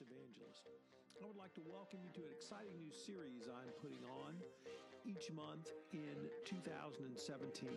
[0.00, 0.62] evangelist.
[1.22, 4.34] I would like to welcome you to an exciting new series I'm putting on
[5.04, 7.68] each month in 2017.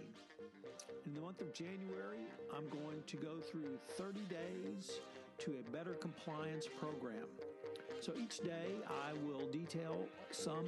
[1.05, 2.21] In the month of January,
[2.55, 4.99] I'm going to go through 30 days
[5.39, 7.25] to a better compliance program.
[8.01, 10.67] So each day I will detail some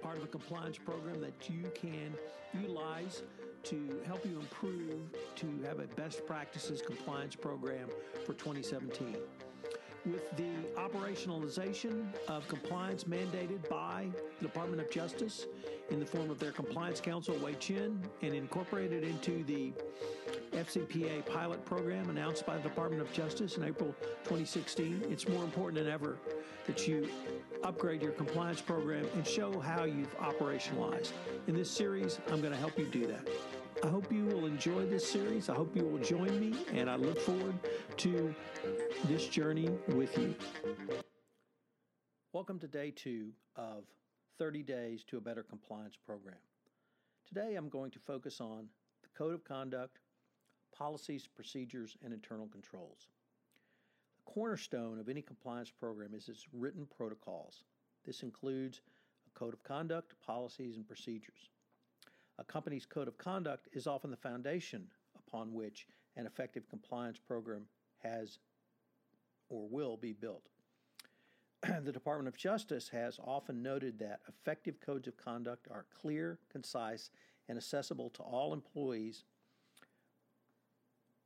[0.00, 2.14] part of a compliance program that you can
[2.54, 3.22] utilize
[3.64, 5.00] to help you improve
[5.36, 7.88] to have a best practices compliance program
[8.24, 9.16] for 2017.
[10.06, 14.06] With the operationalization of compliance mandated by
[14.38, 15.46] the Department of Justice
[15.90, 19.72] in the form of their compliance counsel, Hui Chen, and incorporated into the
[20.52, 23.92] FCPA pilot program announced by the Department of Justice in April
[24.22, 26.16] 2016, it's more important than ever
[26.68, 27.08] that you
[27.64, 31.10] upgrade your compliance program and show how you've operationalized.
[31.48, 33.28] In this series, I'm going to help you do that.
[33.82, 35.50] I hope you will enjoy this series.
[35.50, 37.54] I hope you will join me, and I look forward
[37.98, 38.34] to
[39.04, 40.34] this journey with you.
[42.32, 43.84] Welcome to day two of
[44.38, 46.38] 30 Days to a Better Compliance Program.
[47.28, 48.66] Today I'm going to focus on
[49.02, 49.98] the Code of Conduct,
[50.74, 53.08] policies, procedures, and internal controls.
[54.16, 57.64] The cornerstone of any compliance program is its written protocols.
[58.06, 58.80] This includes
[59.26, 61.50] a code of conduct, policies, and procedures.
[62.38, 67.66] A company's code of conduct is often the foundation upon which an effective compliance program
[68.02, 68.38] has
[69.48, 70.48] or will be built.
[71.84, 77.10] the Department of Justice has often noted that effective codes of conduct are clear, concise,
[77.48, 79.24] and accessible to all employees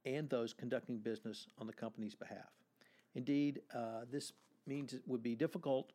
[0.04, 2.52] and those conducting business on the company's behalf.
[3.14, 4.32] Indeed, uh, this
[4.66, 5.92] means it would be difficult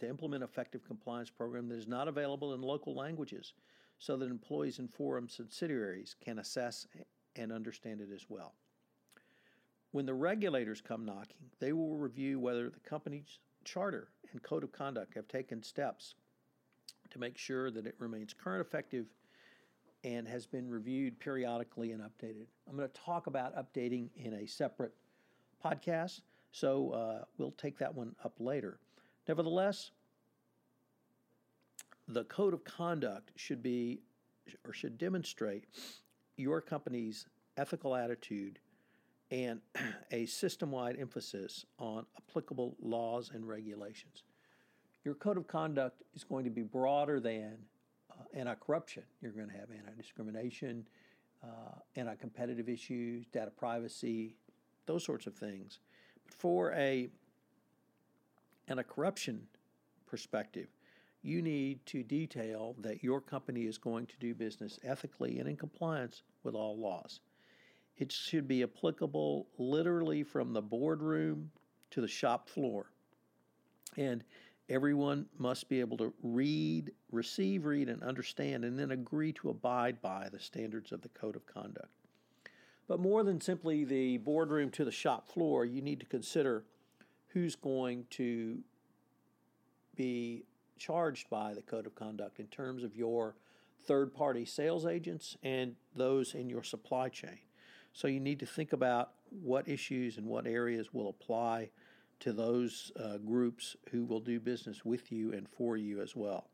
[0.00, 3.52] to implement effective compliance program that is not available in local languages
[3.98, 6.86] so that employees and forum subsidiaries can assess
[7.36, 8.54] and understand it as well.
[9.90, 14.72] When the regulators come knocking, they will review whether the company's charter and code of
[14.72, 16.14] conduct have taken steps
[17.10, 19.06] to make sure that it remains current, effective,
[20.04, 22.46] and has been reviewed periodically and updated.
[22.68, 24.94] I'm going to talk about updating in a separate
[25.64, 26.20] podcast,
[26.52, 28.78] so uh, we'll take that one up later.
[29.26, 29.90] Nevertheless,
[32.08, 34.00] the code of conduct should be
[34.64, 35.64] or should demonstrate
[36.36, 37.26] your company's
[37.58, 38.58] ethical attitude
[39.30, 39.60] and
[40.10, 44.22] a system wide emphasis on applicable laws and regulations.
[45.04, 47.58] Your code of conduct is going to be broader than
[48.10, 49.02] uh, anti corruption.
[49.20, 50.86] You're going to have anti discrimination,
[51.42, 54.34] uh, anti competitive issues, data privacy,
[54.86, 55.78] those sorts of things.
[56.24, 57.08] But for a
[58.66, 59.46] anti corruption
[60.06, 60.68] perspective,
[61.22, 65.56] you need to detail that your company is going to do business ethically and in
[65.56, 67.20] compliance with all laws.
[67.96, 71.50] It should be applicable literally from the boardroom
[71.90, 72.92] to the shop floor.
[73.96, 74.22] And
[74.68, 80.00] everyone must be able to read, receive, read, and understand, and then agree to abide
[80.00, 81.88] by the standards of the Code of Conduct.
[82.86, 86.64] But more than simply the boardroom to the shop floor, you need to consider
[87.28, 88.58] who's going to
[89.96, 90.44] be
[90.78, 93.36] charged by the Code of Conduct in terms of your
[93.86, 97.38] third party sales agents and those in your supply chain.
[97.92, 101.70] So you need to think about what issues and what areas will apply
[102.20, 106.48] to those uh, groups who will do business with you and for you as well.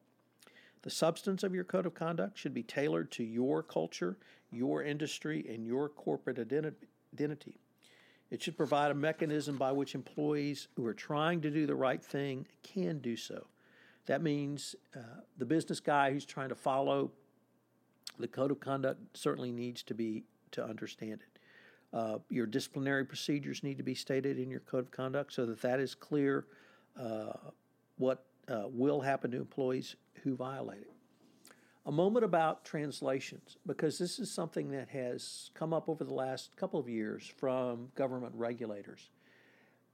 [0.83, 4.19] The substance of your code of conduct should be tailored to your culture,
[4.51, 7.61] your industry, and your corporate identity.
[8.31, 12.03] It should provide a mechanism by which employees who are trying to do the right
[12.03, 13.47] thing can do so.
[14.07, 17.11] That means uh, the business guy who's trying to follow
[18.19, 21.39] the code of conduct certainly needs to be to understand it.
[21.93, 25.61] Uh, your disciplinary procedures need to be stated in your code of conduct so that
[25.63, 26.47] that is clear
[27.01, 27.33] uh,
[27.99, 30.91] what uh, will happen to employees who violate it.
[31.87, 36.57] A moment about translations, because this is something that has come up over the last
[36.57, 39.11] couple of years from government regulators.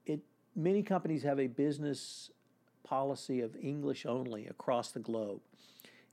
[0.06, 0.20] It,
[0.54, 2.30] many companies have a business
[2.82, 5.40] policy of English only across the globe.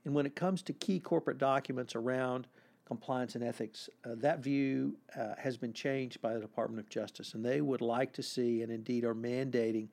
[0.04, 2.46] And when it comes to key corporate documents around
[2.86, 7.34] compliance and ethics, uh, that view uh, has been changed by the Department of Justice,
[7.34, 9.88] and they would like to see, and indeed are mandating,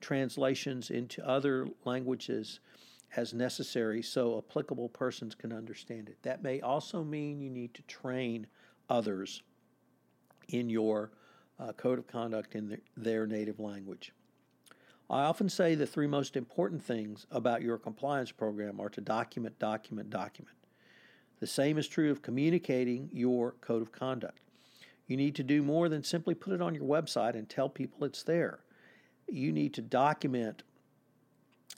[0.00, 2.60] translations into other languages
[3.16, 6.16] as necessary so applicable persons can understand it.
[6.22, 8.46] That may also mean you need to train
[8.88, 9.42] others
[10.48, 11.10] in your
[11.58, 14.12] uh, code of conduct in their, their native language.
[15.10, 19.58] I often say the three most important things about your compliance program are to document,
[19.58, 20.56] document, document.
[21.40, 24.40] The same is true of communicating your code of conduct.
[25.06, 28.04] You need to do more than simply put it on your website and tell people
[28.04, 28.60] it's there.
[29.30, 30.62] you need to document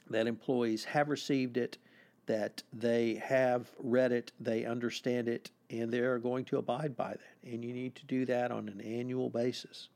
[0.09, 1.77] that employees have received it,
[2.25, 7.51] that they have read it, they understand it, and they're going to abide by that.
[7.51, 9.89] And you need to do that on an annual basis.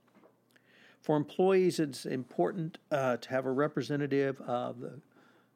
[1.06, 5.00] For employees, it's important uh, to have a representative of the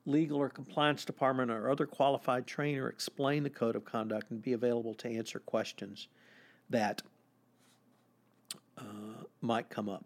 [0.05, 4.53] legal or compliance department or other qualified trainer explain the code of conduct and be
[4.53, 6.07] available to answer questions
[6.69, 7.01] that
[8.77, 10.05] uh, might come up.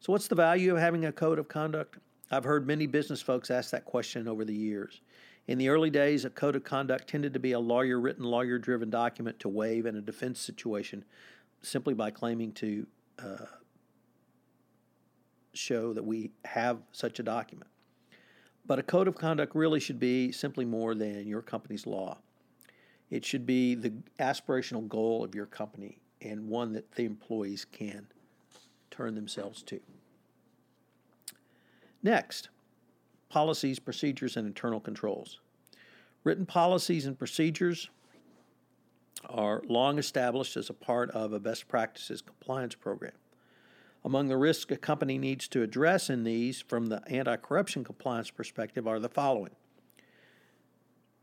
[0.00, 1.98] So, what's the value of having a code of conduct?
[2.32, 5.02] I've heard many business folks ask that question over the years.
[5.46, 8.58] In the early days, a code of conduct tended to be a lawyer written, lawyer
[8.58, 11.04] driven document to waive in a defense situation
[11.62, 12.84] simply by claiming to
[13.20, 13.46] uh,
[15.56, 17.70] show that we have such a document.
[18.66, 22.18] But a code of conduct really should be simply more than your company's law.
[23.10, 28.06] It should be the aspirational goal of your company and one that the employees can
[28.90, 29.80] turn themselves to.
[32.02, 32.48] Next,
[33.28, 35.40] policies, procedures, and internal controls.
[36.22, 37.90] Written policies and procedures
[39.28, 43.12] are long established as a part of a best practices compliance program.
[44.04, 48.30] Among the risks a company needs to address in these from the anti corruption compliance
[48.30, 49.56] perspective are the following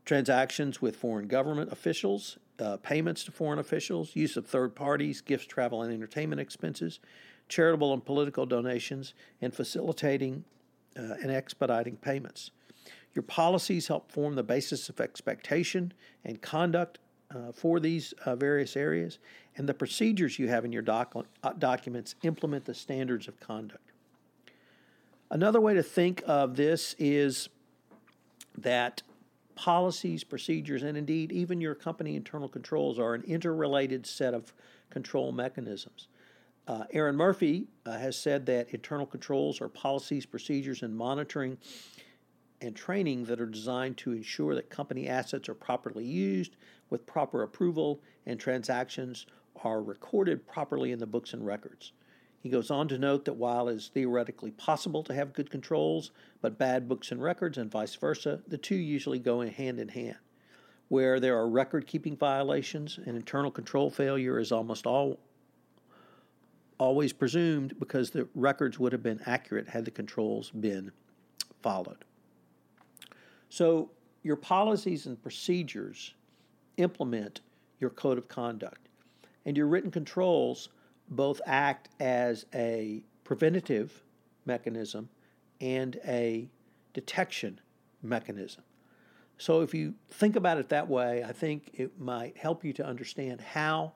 [0.04, 5.46] transactions with foreign government officials, uh, payments to foreign officials, use of third parties, gifts,
[5.46, 7.00] travel, and entertainment expenses,
[7.48, 10.44] charitable and political donations, and facilitating
[10.96, 12.50] uh, and expediting payments.
[13.14, 15.92] Your policies help form the basis of expectation
[16.24, 16.98] and conduct
[17.34, 19.18] uh, for these uh, various areas,
[19.56, 23.92] and the procedures you have in your doc- uh, documents implement the standards of conduct.
[25.30, 27.48] Another way to think of this is
[28.58, 29.02] that
[29.54, 34.52] policies, procedures, and indeed even your company internal controls are an interrelated set of
[34.90, 36.08] control mechanisms.
[36.68, 41.58] Uh, Aaron Murphy uh, has said that internal controls are policies, procedures, and monitoring
[42.62, 46.56] and training that are designed to ensure that company assets are properly used
[46.90, 49.26] with proper approval and transactions
[49.64, 51.92] are recorded properly in the books and records.
[52.40, 56.10] He goes on to note that while it is theoretically possible to have good controls,
[56.40, 60.16] but bad books and records and vice versa, the two usually go hand in hand.
[60.88, 65.20] Where there are record keeping violations, an internal control failure is almost all
[66.78, 70.90] always presumed because the records would have been accurate had the controls been
[71.62, 72.04] followed.
[73.52, 73.90] So,
[74.22, 76.14] your policies and procedures
[76.78, 77.42] implement
[77.80, 78.88] your code of conduct,
[79.44, 80.70] and your written controls
[81.10, 84.04] both act as a preventative
[84.46, 85.10] mechanism
[85.60, 86.48] and a
[86.94, 87.60] detection
[88.02, 88.62] mechanism.
[89.36, 92.86] So, if you think about it that way, I think it might help you to
[92.86, 93.92] understand how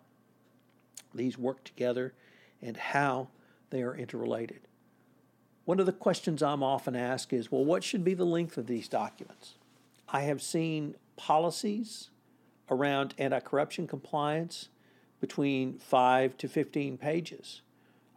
[1.14, 2.12] these work together
[2.61, 3.29] and how
[3.70, 4.69] they are interrelated.
[5.67, 8.67] One of the questions I'm often asked is well, what should be the length of
[8.67, 9.55] these documents?
[10.09, 12.11] I have seen policies
[12.71, 14.69] around anti corruption compliance
[15.21, 17.63] between 5 to 15 pages.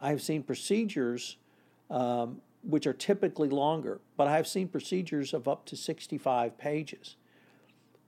[0.00, 1.36] I have seen procedures
[1.90, 7.16] um, which are typically longer, but I have seen procedures of up to 65 pages.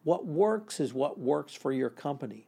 [0.05, 2.47] What works is what works for your company.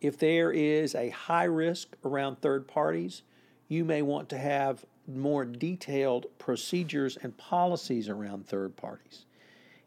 [0.00, 3.22] If there is a high risk around third parties,
[3.66, 9.24] you may want to have more detailed procedures and policies around third parties.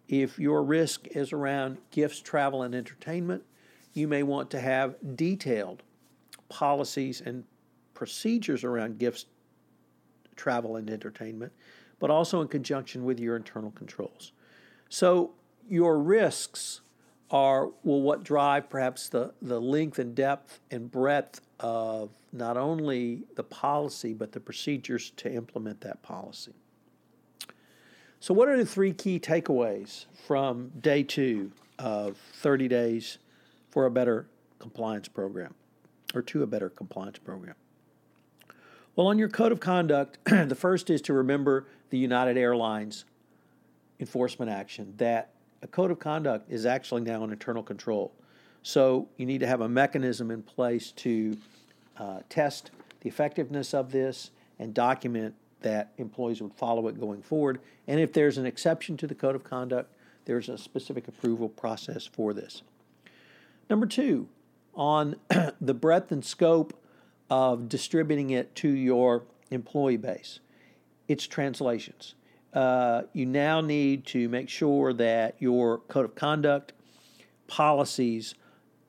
[0.08, 3.44] If your risk is around gifts, travel, and entertainment,
[3.94, 5.84] you may want to have detailed
[6.50, 7.44] policies and
[7.94, 9.26] procedures around gifts,
[10.36, 11.52] travel, and entertainment,
[12.00, 14.34] but also in conjunction with your internal controls.
[14.90, 15.32] So,
[15.70, 16.82] your risks
[17.32, 23.24] are well what drive perhaps the, the length and depth and breadth of not only
[23.36, 26.54] the policy but the procedures to implement that policy.
[28.20, 33.18] So, what are the three key takeaways from day two of 30 days
[33.72, 34.28] for a better
[34.60, 35.56] compliance program
[36.14, 37.56] or to a better compliance program?
[38.96, 43.06] Well, on your code of conduct, the first is to remember the United Airlines
[44.00, 45.32] enforcement action that
[45.62, 48.12] a code of conduct is actually now an internal control.
[48.64, 51.38] So you need to have a mechanism in place to
[51.98, 57.60] uh, test the effectiveness of this and document that employees would follow it going forward.
[57.88, 59.94] And if there's an exception to the code of conduct,
[60.26, 62.62] there's a specific approval process for this.
[63.70, 64.28] Number two,
[64.76, 65.16] on
[65.62, 66.80] the breadth and scope
[67.30, 70.40] of distributing it to your employee base,
[71.08, 72.16] it's translations
[72.54, 76.74] uh, you now need to make sure that your code of conduct,
[77.48, 78.36] policies,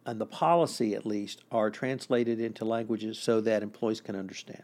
[0.04, 4.62] and the policy at least are translated into languages so that employees can understand.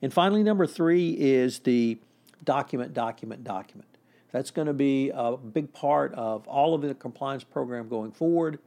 [0.00, 1.98] And finally, number three is the
[2.44, 3.88] document, document, document.
[4.32, 8.58] That's going to be a big part of all of the compliance program going forward.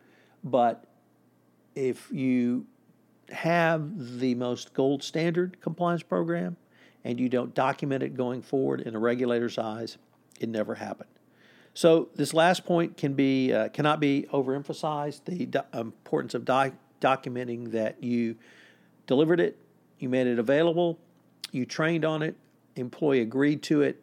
[0.44, 0.86] But
[1.76, 2.68] if you
[3.32, 6.58] have the most gold standard compliance program
[7.06, 9.98] and you don't document it going forward in a regulator's eyes,
[10.42, 11.10] it never happened.
[11.76, 17.72] So this last point can be uh, cannot be overemphasized: the do- importance of documenting
[17.72, 18.36] that you
[19.08, 19.58] delivered it,
[20.00, 20.98] you made it available,
[21.52, 22.36] you trained on it,
[22.76, 24.02] employee agreed to it,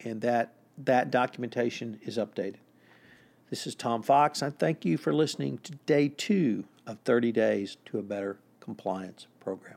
[0.00, 2.58] and that that documentation is updated.
[3.50, 4.42] This is Tom Fox.
[4.42, 9.26] I thank you for listening to day two of 30 Days to a Better Compliance
[9.40, 9.76] Program.